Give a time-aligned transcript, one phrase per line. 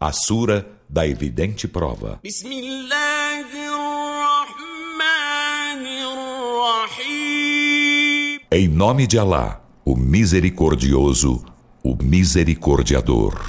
[0.00, 2.20] a Sura da evidente prova.
[8.50, 11.44] Em nome de Alá, o misericordioso,
[11.82, 13.48] o misericordiador.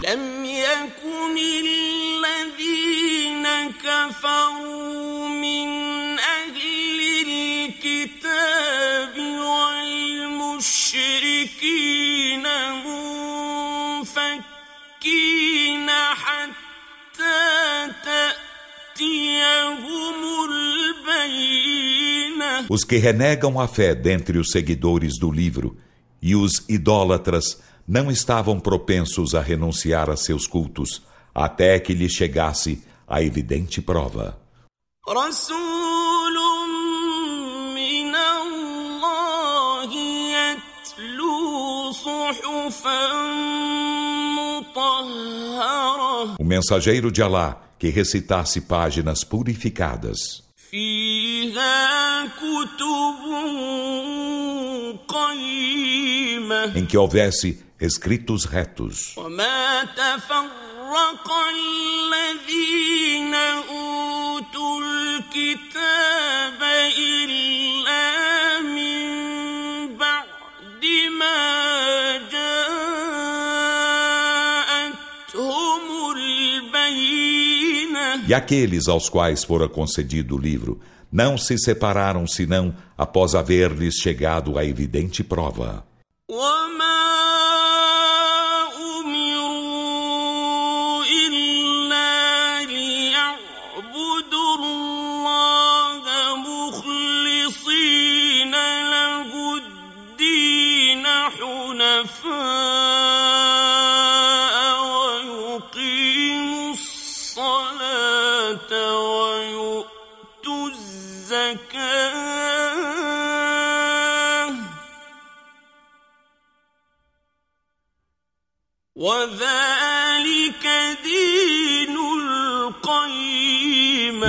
[22.69, 25.75] Os que renegam a fé dentre os seguidores do livro
[26.21, 31.01] e os idólatras não estavam propensos a renunciar a seus cultos
[31.33, 34.37] até que lhes chegasse a evidente prova.
[46.37, 50.43] O mensageiro de Alá que recitasse páginas purificadas.
[56.75, 59.15] Em que houvesse escritos retos.
[78.27, 80.79] E aqueles aos quais fora concedido o livro
[81.11, 85.83] não se separaram senão após haver-lhes chegado a evidente prova.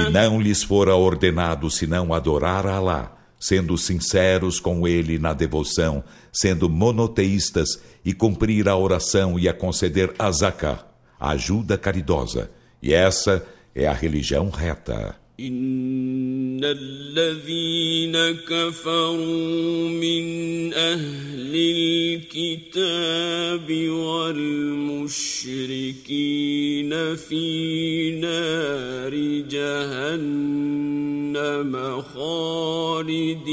[0.09, 6.05] E não lhes fora ordenado senão adorar a Alá, sendo sinceros com ele na devoção,
[6.31, 10.87] sendo monoteístas e cumprir a oração e a conceder a zakah,
[11.19, 12.51] a ajuda caridosa.
[12.83, 13.43] E essa
[13.75, 15.17] é a religião reta.
[16.61, 18.13] ان الذين
[18.45, 20.25] كفروا من
[20.75, 21.53] أهل
[22.37, 25.11] الكتاب والمشركين
[27.17, 29.15] في نار
[29.49, 30.53] جهنم
[32.03, 33.45] خالدين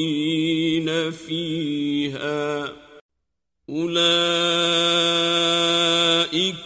[1.12, 2.74] فيها
[3.70, 3.98] اولئك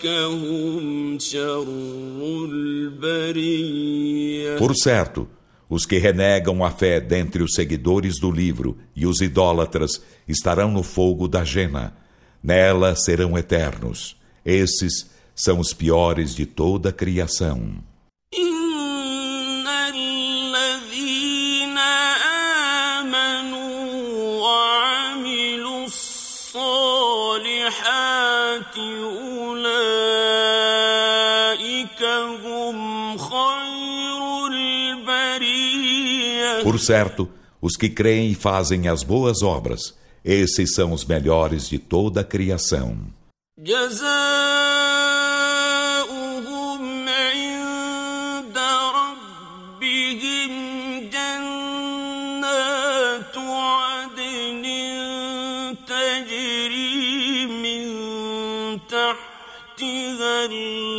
[0.06, 1.68] هم شر
[2.50, 5.41] البريه Por certo,
[5.72, 10.84] os que renegam a fé dentre os seguidores do livro e os idólatras estarão no
[10.84, 11.96] fogo da jena.
[12.44, 14.18] Nela serão eternos.
[14.44, 17.82] Esses são os piores de toda a criação.
[36.63, 37.29] Por certo,
[37.61, 42.25] os que creem e fazem as boas obras, esses são os melhores de toda a
[42.25, 42.97] criação.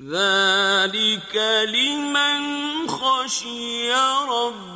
[0.00, 1.36] ذلك
[1.74, 3.92] لمن خشي
[4.28, 4.68] ربه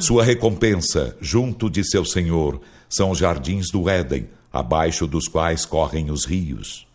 [0.00, 6.10] Sua recompensa, junto de seu Senhor, são os jardins do Éden, abaixo dos quais correm
[6.10, 6.86] os rios.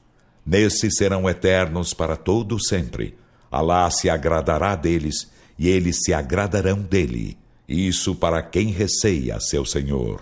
[0.45, 3.15] Nesses serão eternos para todo sempre.
[3.51, 7.37] Alá se agradará deles e eles se agradarão dele.
[7.68, 10.14] Isso para quem receia seu Senhor.